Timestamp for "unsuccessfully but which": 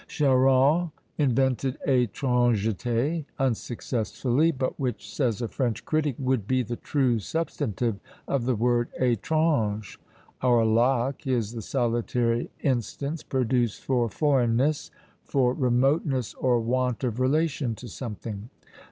3.37-5.13